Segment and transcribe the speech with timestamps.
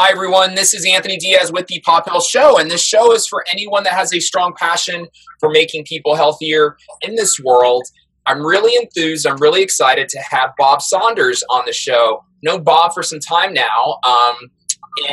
[0.00, 0.54] Hi, everyone.
[0.54, 3.82] This is Anthony Diaz with the Pop Health Show, and this show is for anyone
[3.82, 5.08] that has a strong passion
[5.40, 7.82] for making people healthier in this world.
[8.24, 9.26] I'm really enthused.
[9.26, 12.24] I'm really excited to have Bob Saunders on the show.
[12.44, 14.36] Known Bob for some time now, um,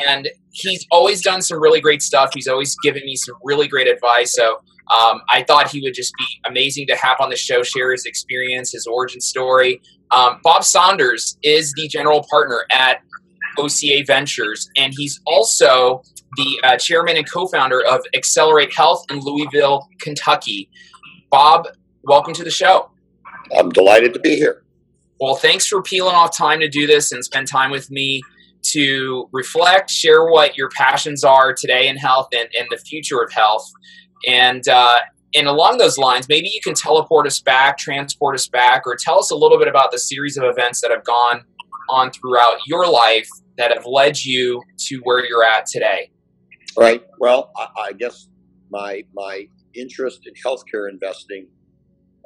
[0.05, 2.29] and he's always done some really great stuff.
[2.36, 4.36] He's always given me some really great advice.
[4.36, 4.57] So
[4.95, 8.05] um, I thought he would just be amazing to have on the show, share his
[8.05, 9.81] experience, his origin story.
[10.11, 12.99] Um, Bob Saunders is the general partner at
[13.57, 16.04] OCA Ventures, and he's also
[16.37, 20.69] the uh, chairman and co-founder of Accelerate Health in Louisville, Kentucky.
[21.29, 21.68] Bob,
[22.04, 22.89] welcome to the show.
[23.57, 24.63] I'm delighted to be here.
[25.19, 28.21] Well, thanks for peeling off time to do this and spend time with me
[28.63, 33.31] to reflect, share what your passions are today in health and, and the future of
[33.31, 33.69] health.
[34.27, 34.99] And uh,
[35.35, 39.19] and along those lines, maybe you can teleport us back, transport us back, or tell
[39.19, 41.44] us a little bit about the series of events that have gone
[41.89, 46.11] on throughout your life that have led you to where you're at today.
[46.77, 47.03] Right.
[47.19, 48.27] Well, I, I guess
[48.69, 51.47] my my interest in healthcare investing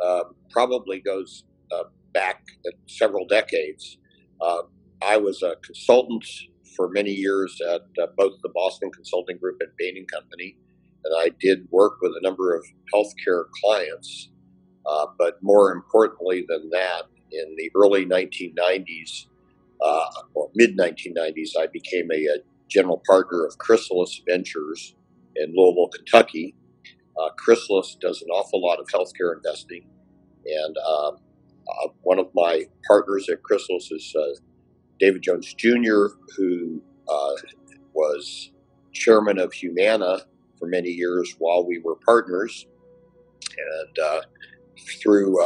[0.03, 2.43] uh, probably goes uh, back
[2.87, 3.97] several decades.
[4.41, 4.63] Uh,
[5.01, 6.25] I was a consultant
[6.75, 10.55] for many years at uh, both the Boston Consulting Group and Bain and Company,
[11.03, 14.29] and I did work with a number of healthcare clients.
[14.85, 19.25] Uh, but more importantly than that, in the early 1990s
[19.81, 20.05] uh,
[20.55, 24.95] mid 1990s, I became a, a, general partner of Chrysalis Ventures
[25.35, 26.53] in Louisville, Kentucky.
[27.19, 29.87] Uh, Chrysalis does an awful lot of healthcare investing,
[30.45, 31.17] and um,
[31.67, 34.39] uh, one of my partners at Chrysalis is uh,
[34.99, 36.07] David Jones Jr.,
[36.37, 37.33] who uh,
[37.93, 38.51] was
[38.93, 40.19] chairman of Humana
[40.59, 42.67] for many years while we were partners.
[43.57, 44.21] And uh,
[45.01, 45.43] through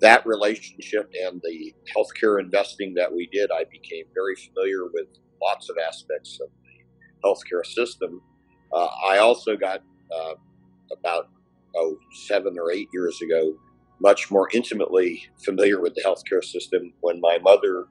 [0.00, 5.06] that relationship and the healthcare investing that we did, I became very familiar with
[5.42, 8.20] lots of aspects of the healthcare system.
[8.72, 9.82] Uh, I also got
[10.14, 10.34] uh,
[10.92, 11.28] about
[11.76, 13.54] oh seven or eight years ago
[14.00, 17.86] much more intimately familiar with the healthcare system when my mother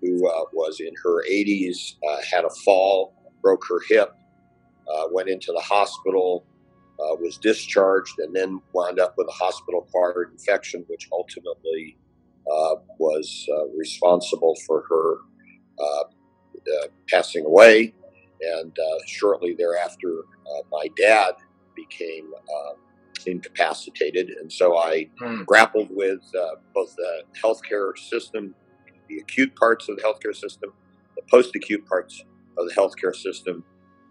[0.00, 4.14] who uh, was in her 80s, uh, had a fall, broke her hip,
[4.88, 6.44] uh, went into the hospital,
[7.00, 11.96] uh, was discharged, and then wound up with a hospital acquired infection, which ultimately
[12.50, 15.16] uh, was uh, responsible for her
[17.08, 17.94] passing away.
[18.40, 18.76] And
[19.06, 20.22] shortly thereafter,
[20.70, 21.32] my dad
[21.74, 22.32] became
[23.26, 24.30] incapacitated.
[24.40, 25.42] And so I hmm.
[25.42, 26.20] grappled with
[26.74, 28.54] both the healthcare system
[29.08, 30.72] the acute parts of the healthcare system,
[31.16, 32.22] the post acute parts
[32.56, 33.64] of the healthcare system,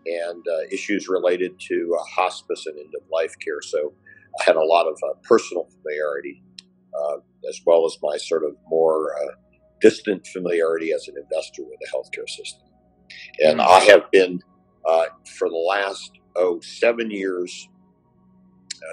[0.07, 3.61] and uh, issues related to uh, hospice and end of life care.
[3.61, 3.93] So
[4.39, 6.43] I had a lot of uh, personal familiarity,
[6.97, 7.17] uh,
[7.49, 9.33] as well as my sort of more uh,
[9.81, 12.67] distant familiarity as an investor with the healthcare system.
[13.39, 13.69] And mm-hmm.
[13.69, 14.41] I have been,
[14.85, 15.05] uh,
[15.37, 17.69] for the last, oh, seven years,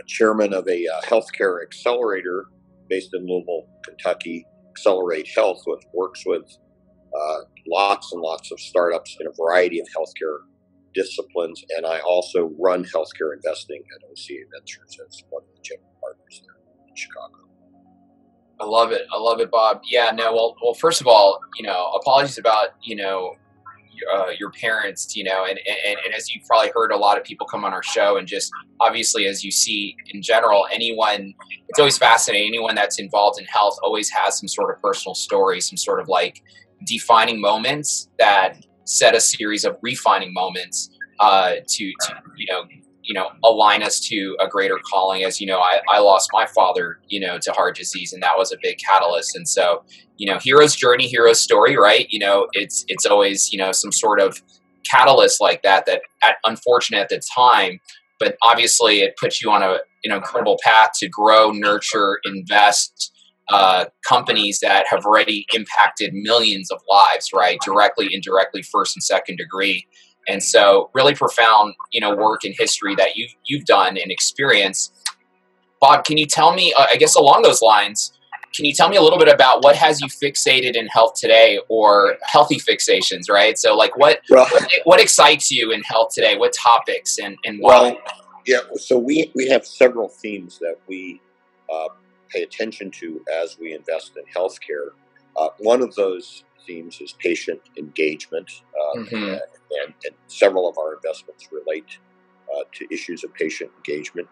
[0.06, 2.46] chairman of a healthcare accelerator
[2.88, 6.44] based in Louisville, Kentucky, Accelerate Health, which works with
[7.14, 7.38] uh,
[7.68, 10.38] lots and lots of startups in a variety of healthcare
[10.94, 11.64] disciplines.
[11.76, 16.42] And I also run healthcare investing at OCA Ventures as one of the general partners
[16.44, 17.44] there in Chicago.
[18.60, 19.02] I love it.
[19.12, 19.82] I love it, Bob.
[19.90, 23.34] Yeah, no, well, well, first of all, you know, apologies about, you know,
[24.12, 27.24] uh, your parents, you know, and, and, and as you've probably heard a lot of
[27.24, 28.50] people come on our show and just
[28.80, 31.32] obviously as you see in general, anyone,
[31.68, 32.48] it's always fascinating.
[32.48, 36.08] Anyone that's involved in health always has some sort of personal story, some sort of
[36.08, 36.42] like
[36.86, 40.90] defining moments that set a series of refining moments
[41.20, 42.64] uh, to, to, you know,
[43.04, 45.24] you know align us to a greater calling.
[45.24, 48.36] As you know I, I lost my father you know to heart disease and that
[48.36, 49.36] was a big catalyst.
[49.36, 49.84] And so
[50.16, 52.06] you know hero's journey hero's story right?
[52.10, 54.42] You know it's it's always you know some sort of
[54.90, 57.80] catalyst like that that at unfortunate at the time
[58.20, 63.13] but obviously it puts you on a an incredible path to grow nurture invest
[63.50, 69.36] uh, companies that have already impacted millions of lives right directly indirectly first and second
[69.36, 69.86] degree
[70.28, 74.92] and so, really profound, you know, work in history that you've you've done and experience.
[75.80, 76.72] Bob, can you tell me?
[76.76, 78.12] Uh, I guess along those lines,
[78.54, 81.58] can you tell me a little bit about what has you fixated in health today,
[81.68, 83.28] or healthy fixations?
[83.28, 83.58] Right.
[83.58, 86.36] So, like, what well, what, what, excites you in health today?
[86.38, 87.80] What topics and and why?
[87.80, 87.98] Well,
[88.46, 88.58] yeah.
[88.76, 91.20] So we we have several themes that we
[91.70, 91.88] uh,
[92.34, 94.90] pay attention to as we invest in healthcare.
[95.36, 98.62] Uh, one of those themes is patient engagement.
[98.74, 99.36] Uh, mm-hmm
[99.82, 101.98] and, and several of our investments relate
[102.54, 104.28] uh, to issues of patient engagement.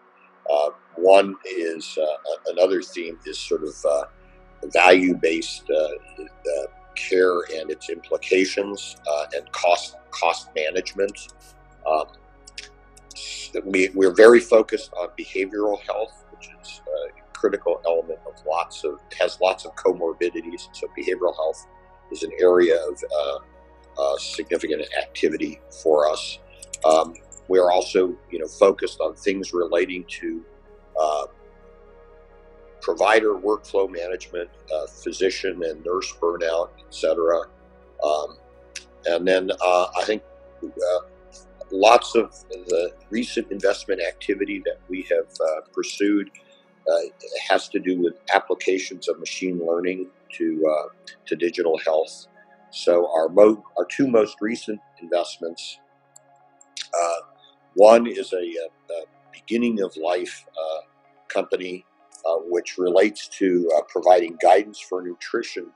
[0.51, 4.03] Uh, one is uh, another theme is sort of uh,
[4.73, 6.27] value based uh,
[6.95, 11.33] care and its implications uh, and cost cost management.
[11.87, 12.05] Um,
[13.65, 16.81] we, we're very focused on behavioral health, which is
[17.43, 20.69] critical element of lots of has lots of comorbidities.
[20.71, 21.67] So behavioral health
[22.09, 26.39] is an area of uh, uh, significant activity for us.
[26.85, 27.15] Um,
[27.49, 30.45] we are also, you know, focused on things relating to
[30.97, 31.25] uh,
[32.79, 37.41] provider workflow management, uh, physician and nurse burnout, etc.
[38.01, 38.37] Um,
[39.05, 40.23] and then uh, I think
[40.63, 40.99] uh,
[41.71, 45.27] lots of the recent investment activity that we have
[45.73, 46.31] pursued
[46.89, 50.07] uh, has to do with applications of machine learning
[50.37, 52.27] to uh, to digital health.
[52.71, 55.79] So our mo- our two most recent investments,
[57.75, 60.45] one is a, a, beginning of life
[61.33, 61.85] company
[62.25, 65.67] uh, which relates to uh, providing guidance for nutrition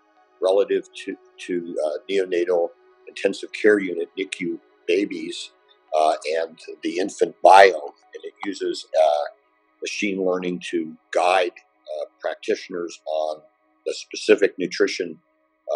[0.42, 2.70] relative to, to uh, neonatal
[3.08, 5.52] intensive care unit NICU babies
[6.00, 7.74] uh, and the infant bio.
[7.74, 9.26] And it uses uh,
[9.88, 13.42] machine learning to guide uh, practitioners on
[13.86, 15.18] the specific nutrition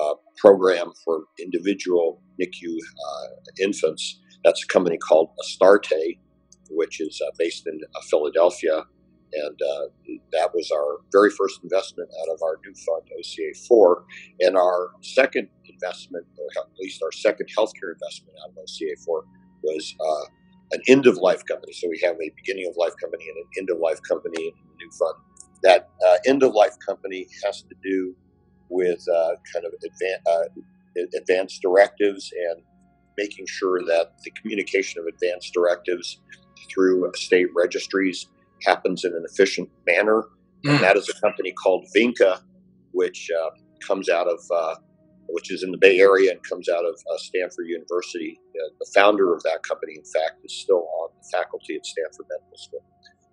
[0.01, 3.27] uh, program for individual NICU uh,
[3.61, 4.19] infants.
[4.43, 6.17] That's a company called Astarte,
[6.69, 7.79] which is based in
[8.09, 8.85] Philadelphia
[9.33, 9.87] and uh,
[10.33, 14.03] that was our very first investment out of our new fund, OCA4.
[14.41, 19.23] And our second investment, or at least our second healthcare investment out of OCA4,
[19.63, 20.25] was uh,
[20.71, 21.73] an end of life company.
[21.73, 24.53] So we have a beginning of life company and an end of life company in
[24.53, 25.15] the new fund.
[25.63, 28.15] That uh, end of life company has to do
[28.69, 32.63] with uh, kind of advan- uh, advanced directives and
[33.17, 36.19] making sure that the communication of advanced directives
[36.73, 38.27] through state registries
[38.63, 40.23] happens in an efficient manner.
[40.65, 40.71] Mm.
[40.71, 42.41] And that is a company called Vynca,
[42.93, 43.49] which uh,
[43.85, 44.75] comes out of, uh,
[45.31, 48.39] which is in the Bay Area and comes out of uh, Stanford University.
[48.55, 52.25] Uh, the founder of that company, in fact, is still on the faculty at Stanford
[52.29, 52.83] Medical School.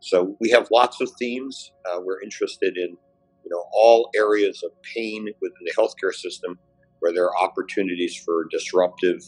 [0.01, 1.73] So we have lots of themes.
[1.85, 6.59] Uh, we're interested in, you know, all areas of pain within the healthcare system
[7.01, 9.21] where there are opportunities for disruptive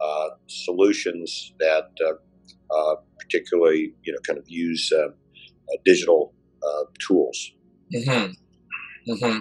[0.00, 1.90] uh, solutions that
[3.18, 5.08] particularly, you know, kind of use uh,
[5.84, 6.32] digital
[6.62, 7.52] uh, tools.
[7.94, 8.32] Mm-hmm.
[9.08, 9.38] Mm-hmm.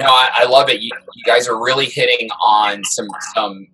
[0.00, 0.80] No, I, I, love it.
[0.80, 3.66] You, you, guys are really hitting on some some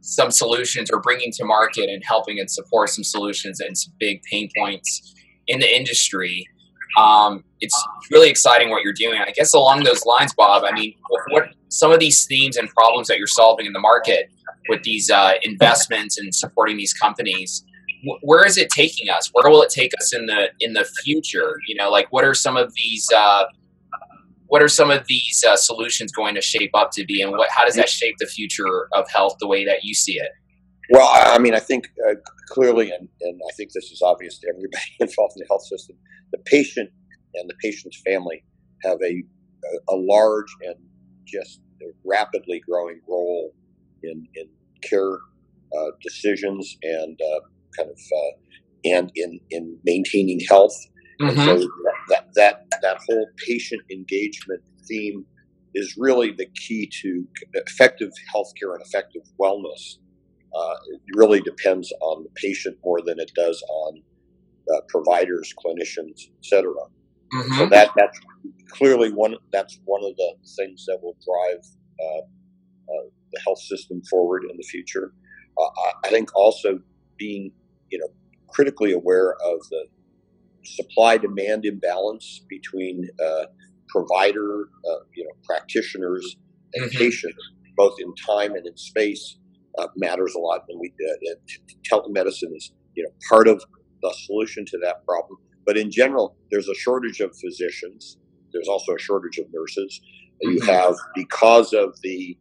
[0.00, 4.22] some solutions or bringing to market and helping and support some solutions and some big
[4.24, 5.14] pain points
[5.46, 6.46] in the industry.
[6.98, 9.20] Um, it's really exciting what you're doing.
[9.20, 10.64] I guess along those lines, Bob.
[10.64, 13.80] I mean, what, what some of these themes and problems that you're solving in the
[13.80, 14.28] market
[14.68, 17.64] with these uh, investments and supporting these companies
[18.22, 19.30] where is it taking us?
[19.32, 21.60] Where will it take us in the in the future?
[21.66, 23.44] You know, like what are some of these uh,
[24.50, 27.48] what are some of these uh, solutions going to shape up to be, and what
[27.50, 30.30] how does that shape the future of health the way that you see it?
[30.90, 32.14] Well, I mean, I think uh,
[32.48, 35.96] clearly, and, and I think this is obvious to everybody involved in the health system,
[36.32, 36.90] the patient
[37.34, 38.44] and the patient's family
[38.82, 39.22] have a
[39.88, 40.74] a, large and
[41.26, 41.60] just
[42.04, 43.52] rapidly growing role
[44.02, 44.48] in in
[44.82, 45.12] care
[45.78, 47.40] uh, decisions and uh,
[47.78, 50.74] kind of uh, and in in maintaining health.
[51.20, 51.44] Mm-hmm.
[51.44, 51.68] So
[52.08, 55.24] that that that whole patient engagement theme
[55.74, 59.98] is really the key to effective healthcare and effective wellness.
[60.54, 64.02] Uh, it really depends on the patient more than it does on
[64.74, 66.72] uh, providers, clinicians, etc.
[67.32, 67.54] Mm-hmm.
[67.54, 68.18] So that that's
[68.68, 69.36] clearly one.
[69.52, 71.64] That's one of the things that will drive
[72.00, 72.18] uh,
[72.92, 75.12] uh the health system forward in the future.
[75.56, 75.68] Uh,
[76.04, 76.80] I think also
[77.16, 77.52] being
[77.90, 78.08] you know,
[78.48, 79.84] critically aware of the
[80.64, 83.44] supply demand imbalance between uh,
[83.88, 86.36] provider, uh, you know, practitioners
[86.74, 86.98] and mm-hmm.
[86.98, 87.38] patients,
[87.76, 89.38] both in time and in space,
[89.78, 90.64] uh, matters a lot.
[90.68, 90.92] And we
[91.90, 93.62] telemedicine is you know part of
[94.02, 95.38] the solution to that problem.
[95.66, 98.18] But in general, there's a shortage of physicians.
[98.52, 100.00] There's also a shortage of nurses.
[100.44, 100.56] Mm-hmm.
[100.56, 102.36] You have because of the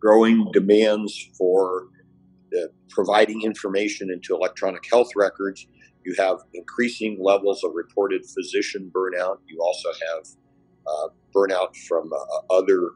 [0.00, 1.88] growing demands for
[2.56, 5.66] uh, providing information into electronic health records.
[6.06, 9.38] You have increasing levels of reported physician burnout.
[9.48, 10.26] You also have
[10.86, 12.92] uh, burnout from uh, other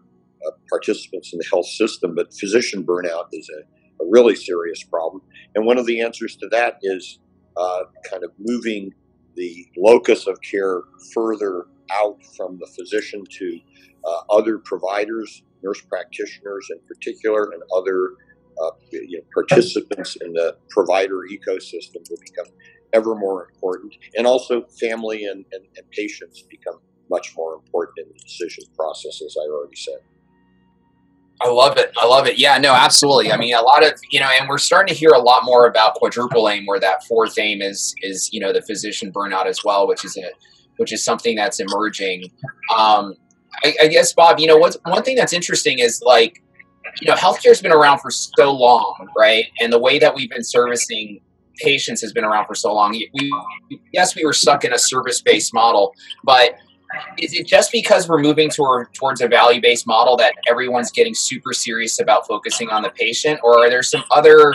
[0.47, 5.23] uh, participants in the health system, but physician burnout is a, a, really serious problem.
[5.57, 7.19] And one of the answers to that is
[7.57, 8.95] uh, kind of moving
[9.35, 13.61] the locus of care further out from the physician to
[14.05, 18.13] uh, other providers, nurse practitioners in particular, and other
[18.63, 22.47] uh, you know, participants in the provider ecosystem will become
[22.93, 23.95] ever more important.
[24.17, 26.81] And also, family and, and, and patients become
[27.11, 29.99] much more important in the decision process, as I already said.
[31.43, 31.91] I love it.
[31.97, 32.39] I love it.
[32.39, 33.33] Yeah, no, absolutely.
[33.33, 35.67] I mean, a lot of you know, and we're starting to hear a lot more
[35.67, 39.65] about quadruple aim, where that fourth aim is is you know the physician burnout as
[39.65, 40.31] well, which is a
[40.77, 42.25] which is something that's emerging.
[42.77, 43.15] Um,
[43.65, 46.43] I, I guess, Bob, you know, what's one thing that's interesting is like,
[47.01, 49.47] you know, healthcare's been around for so long, right?
[49.61, 51.21] And the way that we've been servicing
[51.63, 52.93] patients has been around for so long.
[52.93, 53.33] We,
[53.93, 56.57] yes, we were stuck in a service based model, but
[57.19, 61.15] is it just because we're moving toward, towards a value based model that everyone's getting
[61.15, 64.55] super serious about focusing on the patient, or are there some other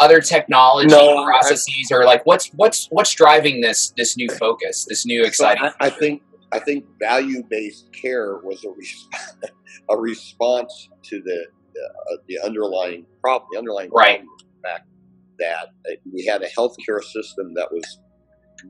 [0.00, 4.84] other technology no, processes, I, or like what's what's what's driving this this new focus,
[4.88, 5.64] this new exciting?
[5.64, 6.22] I, I, think
[6.52, 9.50] I think value based care was a resp-
[9.90, 14.18] a response to the uh, the underlying problem, the underlying right.
[14.18, 14.88] problem, the fact
[15.38, 15.68] that
[16.12, 17.98] we had a healthcare system that was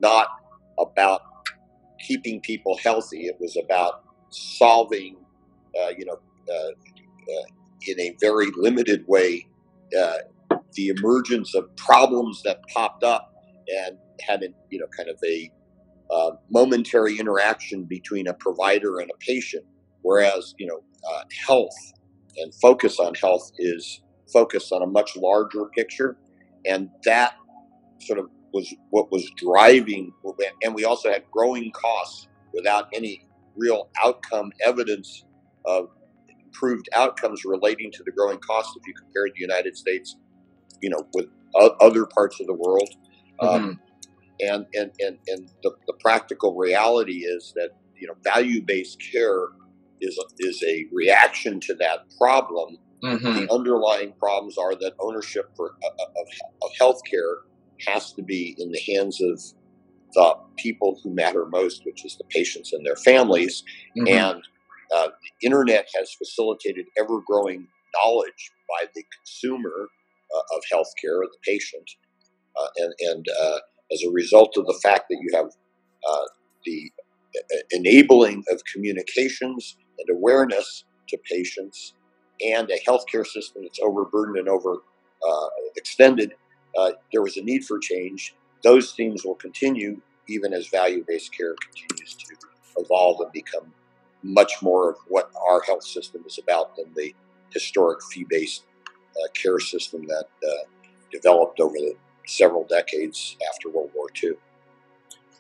[0.01, 0.29] not
[0.79, 1.21] about
[2.01, 3.27] keeping people healthy.
[3.27, 5.17] It was about solving,
[5.81, 6.19] uh, you know,
[6.49, 7.45] uh, uh,
[7.87, 9.47] in a very limited way,
[9.99, 10.19] uh,
[10.73, 13.33] the emergence of problems that popped up
[13.69, 15.51] and had, a, you know, kind of a
[16.11, 19.65] uh, momentary interaction between a provider and a patient.
[20.03, 20.81] Whereas, you know,
[21.11, 21.75] uh, health
[22.37, 24.01] and focus on health is
[24.33, 26.17] focused on a much larger picture,
[26.67, 27.35] and that
[28.01, 30.13] sort of was what was driving,
[30.63, 35.25] and we also had growing costs without any real outcome evidence
[35.65, 35.89] of
[36.29, 40.17] improved outcomes relating to the growing costs if you compare the United States,
[40.81, 41.27] you know, with
[41.81, 42.89] other parts of the world.
[43.41, 43.65] Um, mm-hmm.
[43.65, 43.81] Um,
[44.41, 49.49] and and, and, and the, the practical reality is that, you know, value-based care
[50.01, 52.79] is a, is a reaction to that problem.
[53.05, 53.41] Mm-hmm.
[53.41, 56.27] The underlying problems are that ownership for, of,
[56.63, 57.37] of healthcare
[57.87, 59.41] has to be in the hands of
[60.15, 63.63] the people who matter most, which is the patients and their families.
[63.97, 64.09] Mm-hmm.
[64.09, 64.43] And
[64.95, 69.89] uh, the internet has facilitated ever growing knowledge by the consumer
[70.35, 71.91] uh, of healthcare, the patient.
[72.57, 73.59] Uh, and and uh,
[73.93, 75.47] as a result of the fact that you have
[76.09, 76.25] uh,
[76.65, 76.93] the
[77.37, 81.95] uh, enabling of communications and awareness to patients
[82.41, 84.79] and a healthcare system that's overburdened and over
[85.77, 86.35] extended,
[86.79, 88.35] uh, there was a need for change.
[88.63, 92.35] Those themes will continue even as value based care continues to
[92.79, 93.73] evolve and become
[94.23, 97.15] much more of what our health system is about than the
[97.53, 98.65] historic fee based
[99.17, 100.65] uh, care system that uh,
[101.13, 101.95] developed over the
[102.27, 104.33] several decades after World War II.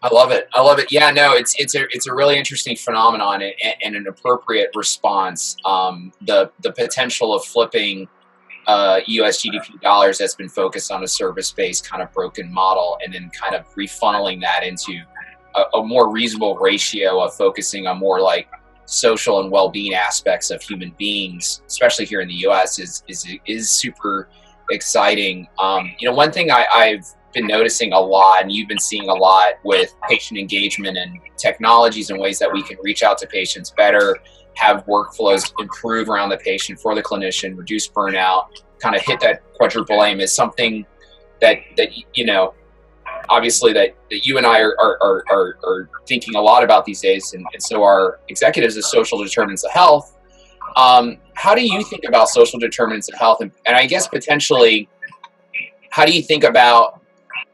[0.04, 0.48] I love it.
[0.52, 0.92] I love it.
[0.92, 5.56] Yeah, no, it's it's a it's a really interesting phenomenon and, and an appropriate response.
[5.64, 8.06] Um, the the potential of flipping
[8.66, 12.98] uh, US GDP dollars that's been focused on a service based kind of broken model
[13.02, 14.92] and then kind of refunneling that into
[15.54, 18.46] a, a more reasonable ratio of focusing on more like
[18.84, 23.70] social and well-being aspects of human beings, especially here in the U.S., is is is
[23.70, 24.28] super
[24.70, 25.48] exciting.
[25.58, 29.08] Um, you know, one thing I, I've been noticing a lot, and you've been seeing
[29.08, 33.26] a lot with patient engagement and technologies and ways that we can reach out to
[33.26, 34.16] patients better
[34.54, 38.46] have workflows improve around the patient for the clinician, reduce burnout,
[38.78, 40.86] kind of hit that quadruple aim is something
[41.40, 42.54] that that you know
[43.28, 47.00] obviously that, that you and I are, are, are, are thinking a lot about these
[47.00, 50.16] days, and, and so are executives as social determinants of health.
[50.76, 54.88] Um, how do you think about social determinants of health, and, and I guess potentially,
[55.90, 57.00] how do you think about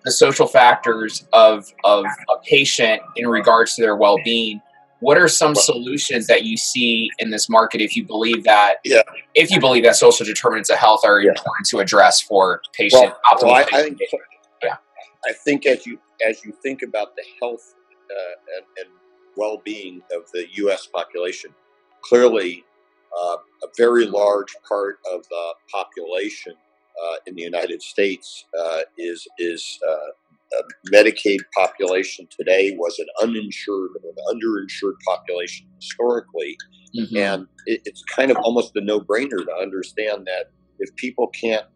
[0.04, 4.60] the social factors of of a patient in regards to their well being?
[5.00, 9.02] what are some solutions that you see in this market if you believe that yeah.
[9.34, 11.30] if you believe that social determinants of health are yeah.
[11.30, 13.98] important to address for patient well, optimal well, I, I think,
[14.62, 14.76] yeah
[15.26, 17.74] i think as you as you think about the health
[18.10, 18.96] uh, and, and,
[19.36, 21.54] well-being of the us population
[22.02, 22.64] clearly
[23.16, 26.52] uh, a very large part of the population
[27.02, 30.10] uh, in the united states uh, is is uh,
[30.92, 36.56] Medicaid population today was an uninsured or an underinsured population historically.
[36.98, 37.16] Mm-hmm.
[37.16, 41.66] And it, it's kind of almost a no brainer to understand that if people can't,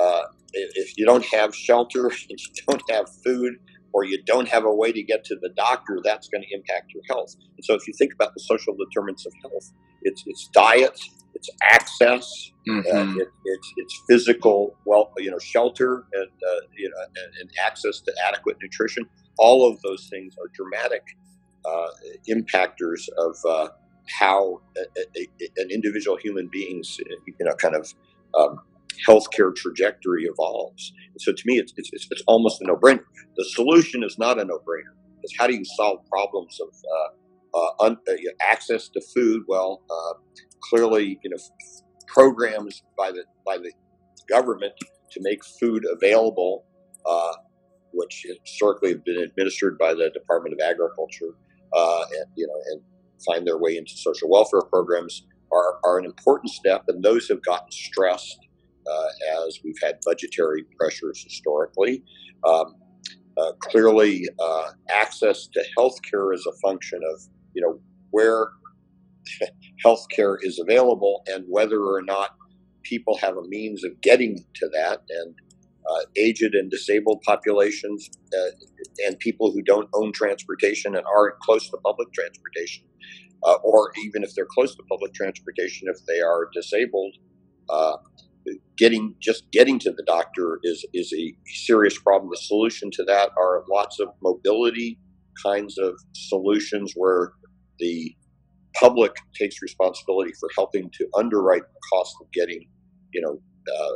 [0.00, 0.22] uh,
[0.54, 2.36] if you don't have shelter, if you
[2.66, 3.54] don't have food,
[3.94, 6.92] or you don't have a way to get to the doctor, that's going to impact
[6.94, 7.34] your health.
[7.56, 9.70] And so if you think about the social determinants of health,
[10.00, 10.98] it's, it's diet,
[11.42, 13.20] it's access, uh, mm-hmm.
[13.20, 18.00] it, it's it's physical well you know shelter and uh, you know and, and, access
[18.00, 19.04] to adequate nutrition.
[19.38, 21.02] All of those things are dramatic
[21.64, 21.88] uh,
[22.28, 23.68] impactors of uh,
[24.20, 27.92] how a, a, an individual human being's you know kind of
[28.38, 28.60] um,
[29.08, 30.92] healthcare trajectory evolves.
[31.18, 33.04] So to me, it's, it's, it's almost a no-brainer.
[33.36, 34.94] The solution is not a no-brainer.
[35.22, 39.42] It's how do you solve problems of uh, uh, un, uh, access to food?
[39.48, 40.14] Well, uh,
[40.68, 41.36] clearly, you know,
[42.06, 43.72] programs by the by the
[44.28, 44.72] government
[45.10, 46.64] to make food available,
[47.06, 47.32] uh,
[47.92, 51.34] which historically have been administered by the Department of Agriculture,
[51.74, 52.82] uh, and you know, and
[53.26, 57.42] find their way into social welfare programs are, are an important step, and those have
[57.42, 58.38] gotten stressed
[58.90, 62.02] uh, as we've had budgetary pressures historically.
[62.46, 62.74] Um,
[63.38, 67.20] uh, clearly, uh, access to healthcare is a function of
[67.54, 68.48] you know where
[69.84, 72.30] healthcare is available and whether or not
[72.82, 75.02] people have a means of getting to that.
[75.08, 75.34] And
[75.90, 78.50] uh, aged and disabled populations uh,
[79.06, 82.84] and people who don't own transportation and aren't close to public transportation,
[83.44, 87.14] uh, or even if they're close to public transportation, if they are disabled,
[87.68, 87.96] uh,
[88.76, 92.30] getting just getting to the doctor is is a serious problem.
[92.30, 94.98] The solution to that are lots of mobility
[95.42, 97.32] kinds of solutions where
[97.78, 98.14] the
[98.74, 102.66] public takes responsibility for helping to underwrite the cost of getting,
[103.12, 103.40] you know,
[103.72, 103.92] uh,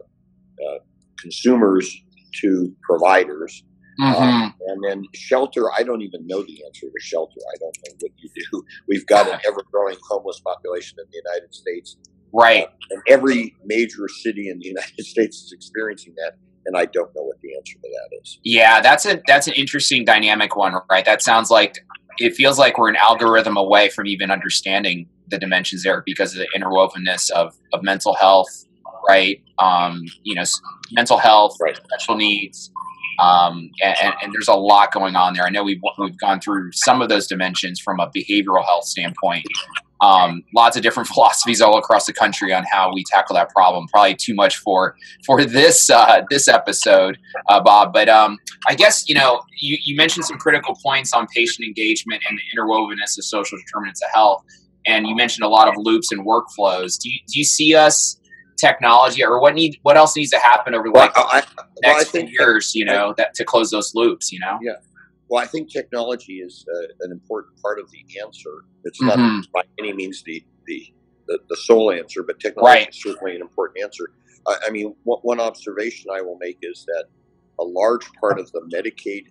[0.68, 0.78] uh,
[1.18, 1.94] consumers
[2.40, 3.64] to providers.
[4.00, 4.22] Mm-hmm.
[4.22, 7.40] Um, and then shelter, I don't even know the answer to shelter.
[7.54, 8.62] I don't know what you do.
[8.88, 11.96] We've got an ever growing homeless population in the United States.
[12.32, 12.64] Right.
[12.64, 16.34] Uh, and every major city in the United States is experiencing that.
[16.66, 18.38] And I don't know what the answer to that is.
[18.42, 21.04] Yeah, that's a that's an interesting dynamic one, right?
[21.04, 21.78] That sounds like
[22.18, 26.38] it feels like we're an algorithm away from even understanding the dimensions there because of
[26.38, 28.64] the interwovenness of, of mental health,
[29.08, 29.42] right?
[29.58, 30.44] Um, you know,
[30.92, 31.76] mental health, right.
[31.76, 32.70] special needs,
[33.18, 35.44] um, and, and, there's a lot going on there.
[35.44, 39.46] I know we've we've gone through some of those dimensions from a behavioral health standpoint.
[40.00, 43.86] Um, lots of different philosophies all across the country on how we tackle that problem.
[43.88, 47.92] Probably too much for for this uh, this episode, uh, Bob.
[47.92, 48.38] But um,
[48.68, 52.42] I guess you know you, you mentioned some critical points on patient engagement and the
[52.56, 54.44] interwovenness of social determinants of health,
[54.86, 56.98] and you mentioned a lot of loops and workflows.
[57.00, 58.18] Do you, do you see us
[58.56, 62.14] technology or what need what else needs to happen over like well, I, the next
[62.14, 64.76] well, years you know that to close those loops you know yeah
[65.28, 69.20] well i think technology is uh, an important part of the answer it's mm-hmm.
[69.20, 70.92] not by any means the, the
[71.26, 72.88] the, the sole answer but technology right.
[72.88, 74.10] is certainly an important answer
[74.46, 77.06] I, I mean one observation i will make is that
[77.58, 79.26] a large part of the medicaid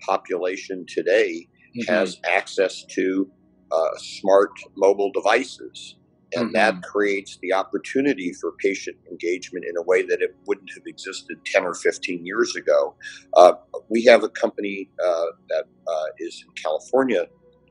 [0.00, 1.92] population today mm-hmm.
[1.92, 3.30] has access to
[3.70, 5.96] uh, smart mobile devices
[6.34, 6.52] and mm-hmm.
[6.54, 11.38] that creates the opportunity for patient engagement in a way that it wouldn't have existed
[11.44, 12.94] 10 or 15 years ago.
[13.36, 13.52] Uh,
[13.88, 17.26] we have a company uh, that uh, is in California,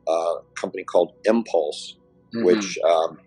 [0.08, 1.96] uh, a company called mPulse,
[2.34, 2.46] mm-hmm.
[2.46, 3.18] which um,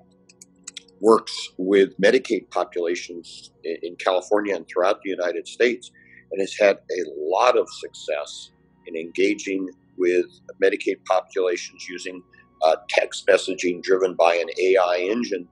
[1.01, 5.91] works with Medicaid populations in, in California and throughout the United States
[6.31, 8.51] and has had a lot of success
[8.87, 10.27] in engaging with
[10.63, 12.23] Medicaid populations using
[12.63, 15.49] uh, text messaging driven by an AI engine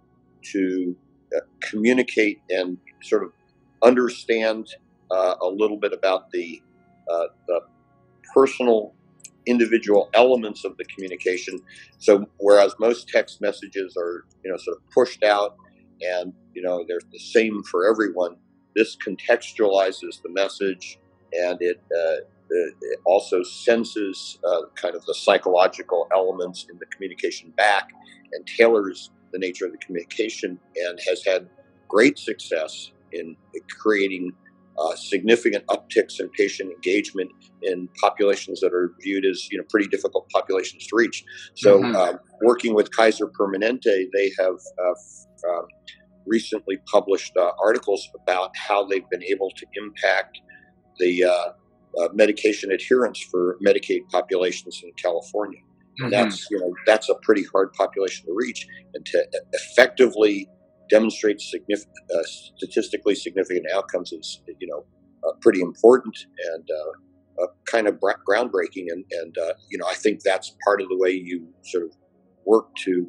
[0.53, 0.97] to
[1.37, 3.33] uh, communicate and sort of
[3.83, 4.69] understand
[5.11, 6.61] uh, a little bit about the,
[7.11, 7.61] uh, the
[8.35, 8.95] personal
[9.47, 11.61] individual elements of the communication.
[11.99, 15.57] So whereas most text messages are you know sort of pushed out
[16.01, 18.37] and you know they're the same for everyone,
[18.75, 20.99] this contextualizes the message
[21.33, 22.16] and it uh,
[22.51, 27.91] it also senses uh, kind of the psychological elements in the communication back
[28.33, 31.49] and tailors the nature of the communication and has had
[31.89, 33.37] great success in
[33.81, 34.33] creating
[34.79, 37.31] uh, significant upticks in patient engagement
[37.63, 41.25] in populations that are viewed as you know pretty difficult populations to reach.
[41.55, 41.97] So, mm-hmm.
[41.97, 45.67] uh, working with Kaiser Permanente, they have uh, um,
[46.27, 50.41] recently published uh, articles about how they've been able to impact
[50.99, 51.25] the
[51.99, 55.61] uh, medication adherence for Medicaid populations in California.
[56.01, 56.11] Mm-hmm.
[56.11, 60.49] That's you know that's a pretty hard population to reach, and to effectively
[60.90, 62.22] demonstrate significant, uh,
[62.57, 64.85] statistically significant outcomes is you know
[65.27, 66.16] uh, pretty important
[66.55, 68.87] and uh, uh, kind of groundbreaking.
[68.90, 71.90] And, and uh, you know I think that's part of the way you sort of
[72.44, 73.07] work to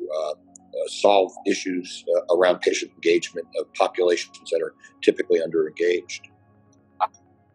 [0.90, 6.22] solve issues around patient engagement of populations that are typically underengaged.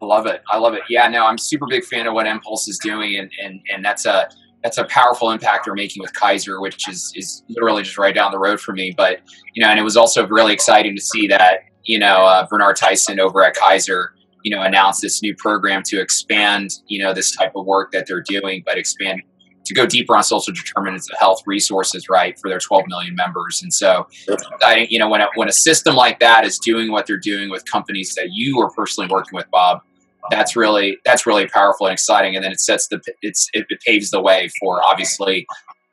[0.03, 0.41] Love it.
[0.49, 0.81] I love it.
[0.89, 4.05] Yeah, no, I'm super big fan of what mPulse is doing, and and and that's
[4.05, 4.27] a
[4.63, 8.31] that's a powerful impact they're making with Kaiser, which is is literally just right down
[8.31, 8.93] the road for me.
[8.95, 9.21] But
[9.53, 12.75] you know, and it was also really exciting to see that you know uh, Bernard
[12.75, 14.13] Tyson over at Kaiser,
[14.43, 18.05] you know, announced this new program to expand you know this type of work that
[18.05, 19.21] they're doing, but expand
[19.65, 23.61] to go deeper on social determinants of health resources, right, for their 12 million members.
[23.63, 24.07] And so,
[24.61, 27.49] I, you know, when a, when a system like that is doing what they're doing
[27.49, 29.81] with companies that you are personally working with, Bob,
[30.29, 32.35] that's really that's really powerful and exciting.
[32.35, 35.45] And then it sets the it's it, it paves the way for obviously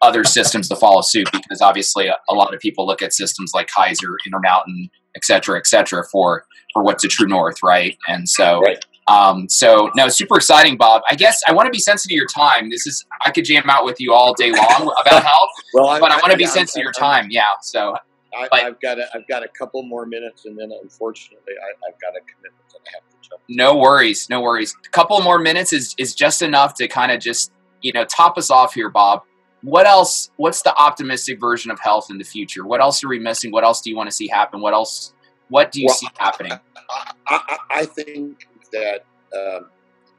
[0.02, 3.52] other systems to follow suit because obviously a, a, lot of people look at systems
[3.54, 7.98] like Kaiser, Intermountain, et cetera, et cetera, for for what's a true north, right?
[8.08, 8.82] And so, Right.
[9.08, 11.02] um, so no, super exciting, Bob.
[11.10, 12.70] I guess I want to be sensitive to your time.
[12.70, 16.10] This is I could jam out with you all day long about health, Well, but
[16.10, 17.28] I want to be sensitive to your time.
[17.30, 17.44] Yeah.
[17.62, 17.94] So
[18.34, 22.00] I, I've got a, I've got a couple more minutes, and then unfortunately, I, I've
[22.00, 23.42] got a commitment that I have to jump.
[23.48, 24.74] no worries, no worries.
[24.86, 28.38] A couple more minutes is is just enough to kind of just you know top
[28.38, 29.22] us off here, Bob.
[29.62, 30.30] What else?
[30.36, 32.64] What's the optimistic version of health in the future?
[32.64, 33.50] What else are we missing?
[33.50, 34.60] What else do you want to see happen?
[34.60, 35.12] What else?
[35.48, 36.52] What do you Well, see happening?
[36.52, 39.04] I, I, I think that
[39.36, 39.66] um,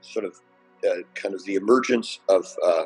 [0.01, 0.39] sort of
[0.85, 2.83] uh, kind of the emergence of uh,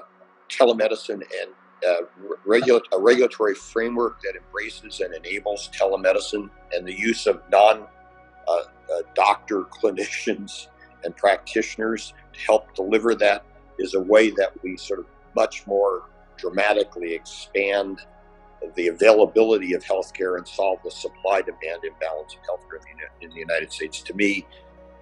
[0.49, 1.51] telemedicine and
[1.88, 7.41] uh, re- regula- a regulatory framework that embraces and enables telemedicine and the use of
[7.52, 7.86] non
[8.48, 8.63] uh, uh,
[9.13, 10.67] doctor clinicians
[11.04, 13.45] and practitioners to help deliver that
[13.80, 16.04] is a way that we sort of much more
[16.38, 18.02] dramatically expand
[18.76, 22.80] the availability of healthcare and solve the supply demand imbalance of healthcare
[23.21, 24.02] in the, United States.
[24.02, 24.45] To me,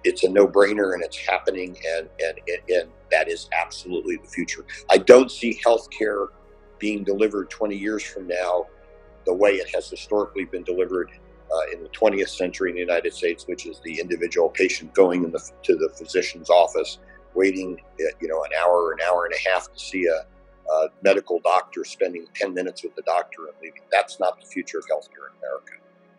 [0.02, 4.28] it's a no brainer and it's happening, and, and, and, and that is absolutely the
[4.28, 4.66] future.
[4.90, 6.28] I don't see healthcare
[6.78, 8.66] being delivered 20 years from now
[9.26, 11.10] the way it has historically been delivered
[11.54, 15.24] uh, in the 20th century in the United States, which is the individual patient going
[15.24, 16.98] in the, to the physician's office,
[17.34, 20.88] waiting, uh, you know, an hour, an hour and a half to see a, a
[21.02, 23.82] medical doctor, spending 10 minutes with the doctor and leaving.
[23.92, 25.72] That's not the future of healthcare in America.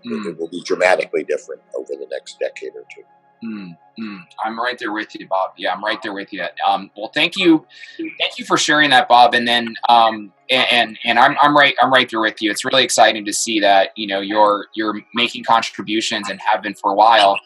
[0.05, 3.03] Mm, It will be dramatically different over the next decade or two.
[3.45, 4.19] Mm, mm.
[4.43, 5.51] I'm right there with you, Bob.
[5.57, 6.45] Yeah, I'm right there with you.
[6.67, 7.65] Um, well, thank you,
[7.97, 9.33] thank you for sharing that, Bob.
[9.33, 12.51] And then, um, and, and I'm I'm right I'm right there with you.
[12.51, 16.75] It's really exciting to see that you know you're you're making contributions and have been
[16.75, 17.39] for a while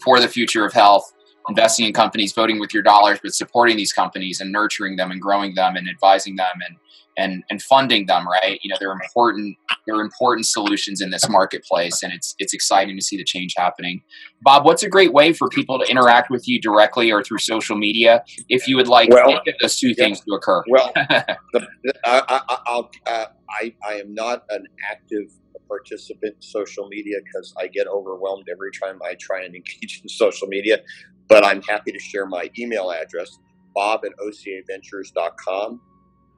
[0.00, 1.12] for the future of health,
[1.48, 5.20] investing in companies, voting with your dollars, but supporting these companies and nurturing them and
[5.20, 6.76] growing them and advising them and
[7.16, 8.26] and and funding them.
[8.28, 8.58] Right?
[8.62, 9.56] You know, they're important.
[9.86, 14.02] They're important solutions in this marketplace, and it's it's exciting to see the change happening.
[14.42, 17.76] Bob, what's a great way for people to interact with you directly or through social
[17.76, 20.62] media if you would like Well, those two things to occur?
[20.68, 21.66] Well, the,
[22.04, 25.30] I, I, I'll, uh, I, I am not an active
[25.68, 30.08] participant in social media because I get overwhelmed every time I try and engage in
[30.08, 30.80] social media.
[31.28, 33.38] But I'm happy to share my email address,
[33.74, 35.80] bob at ocaventures.com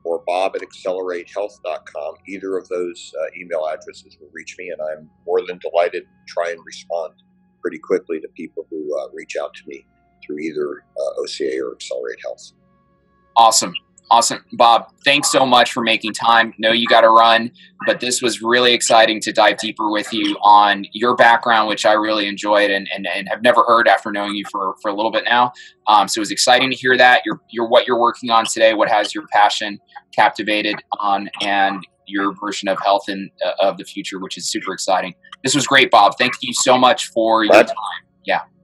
[0.05, 2.14] or bob at acceleratehealth.com.
[2.29, 6.33] Either of those uh, email addresses will reach me, and I'm more than delighted to
[6.33, 7.14] try and respond
[7.61, 9.87] pretty quickly to people who uh, reach out to me
[10.25, 12.53] through either uh, OCA or Accelerate Health.
[13.37, 13.73] Awesome.
[14.11, 14.45] Awesome.
[14.53, 16.53] Bob, thanks so much for making time.
[16.59, 17.51] Know you got to run,
[17.87, 21.95] but this was really exciting to dive deeper with you on your background, which I
[21.95, 25.11] really enjoyed and, and, and have never heard after knowing you for, for a little
[25.11, 25.53] bit now.
[25.88, 27.23] Um, so it was exciting to hear that.
[27.25, 29.81] Your, your, what you're working on today, what has your passion
[30.14, 34.73] captivated on, and your version of health and uh, of the future, which is super
[34.73, 35.14] exciting.
[35.43, 36.12] This was great, Bob.
[36.19, 37.77] Thank you so much for your time.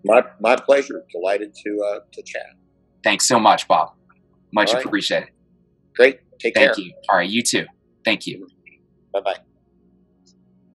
[0.04, 1.04] My, my pleasure.
[1.10, 2.46] Delighted to uh, to chat.
[3.02, 3.92] Thanks so much, Bob.
[4.52, 4.84] Much right.
[4.84, 5.30] appreciated.
[5.94, 6.20] Great.
[6.38, 6.74] Take Thank care.
[6.74, 6.92] Thank you.
[7.08, 7.66] All right, you too.
[8.04, 8.48] Thank you.
[9.12, 9.36] Bye bye.